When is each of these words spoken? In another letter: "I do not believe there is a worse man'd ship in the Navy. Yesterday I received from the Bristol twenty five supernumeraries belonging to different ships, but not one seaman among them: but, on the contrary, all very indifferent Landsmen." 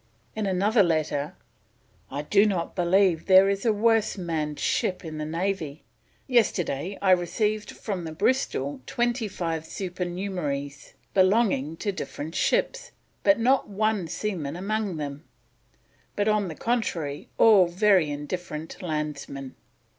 In 0.35 0.47
another 0.47 0.81
letter: 0.81 1.35
"I 2.09 2.23
do 2.23 2.47
not 2.47 2.75
believe 2.75 3.27
there 3.27 3.47
is 3.47 3.67
a 3.67 3.71
worse 3.71 4.17
man'd 4.17 4.59
ship 4.59 5.05
in 5.05 5.19
the 5.19 5.27
Navy. 5.27 5.83
Yesterday 6.25 6.97
I 7.03 7.11
received 7.11 7.69
from 7.69 8.03
the 8.05 8.11
Bristol 8.11 8.81
twenty 8.87 9.27
five 9.27 9.63
supernumeraries 9.63 10.95
belonging 11.13 11.77
to 11.77 11.91
different 11.91 12.33
ships, 12.33 12.93
but 13.21 13.39
not 13.39 13.69
one 13.69 14.07
seaman 14.07 14.55
among 14.55 14.97
them: 14.97 15.23
but, 16.15 16.27
on 16.27 16.47
the 16.47 16.55
contrary, 16.55 17.29
all 17.37 17.67
very 17.67 18.09
indifferent 18.09 18.81
Landsmen." 18.81 19.53